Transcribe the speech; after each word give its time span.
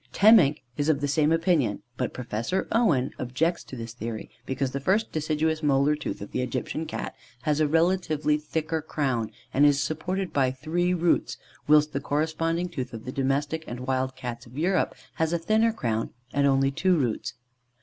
Temminck 0.11 0.63
is 0.77 0.89
of 0.89 0.99
the 0.99 1.07
same 1.07 1.31
opinion; 1.31 1.83
but 1.95 2.11
Professor 2.11 2.67
Owen 2.71 3.11
objects 3.19 3.63
to 3.65 3.75
this 3.75 3.93
theory, 3.93 4.31
because 4.47 4.71
the 4.71 4.79
first 4.79 5.11
deciduous 5.11 5.61
molar 5.61 5.93
tooth 5.95 6.21
of 6.21 6.31
the 6.31 6.41
Egyptian 6.41 6.87
Cat 6.87 7.15
has 7.43 7.59
a 7.59 7.67
relatively 7.67 8.35
thicker 8.39 8.81
crown, 8.81 9.29
and 9.53 9.63
is 9.63 9.79
supported 9.79 10.33
by 10.33 10.49
three 10.49 10.91
roots, 10.91 11.37
whilst 11.67 11.93
the 11.93 11.99
corresponding 12.01 12.67
tooth 12.67 12.93
of 12.95 13.05
the 13.05 13.11
domestic 13.11 13.63
and 13.67 13.81
wild 13.81 14.15
Cat 14.15 14.43
of 14.47 14.57
Europe 14.57 14.95
has 15.17 15.33
a 15.33 15.37
thinner 15.37 15.71
crown, 15.71 16.09
and 16.33 16.47
only 16.47 16.71
two 16.71 16.97
roots. 16.97 17.35